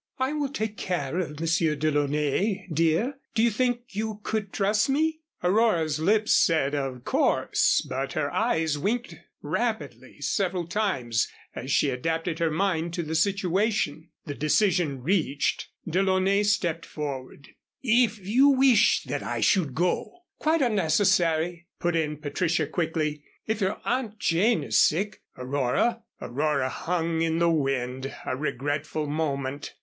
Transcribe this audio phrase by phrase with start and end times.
[0.17, 3.19] "I will take care of the Monsieur DeLaunay, dear.
[3.35, 8.79] Do you think you could trust me?" Aurora's lips said, "Of course," but her eyes
[8.79, 14.09] winked rapidly several times as she adapted her mind to the situation.
[14.25, 17.49] The decision reached, DeLaunay stepped forward.
[17.83, 23.23] "If you wish that I should go" "Quite unnecessary," put in Patricia, quickly.
[23.45, 29.75] "If your aunt Jane is sick, Aurora" Aurora hung in the wind a regretful moment.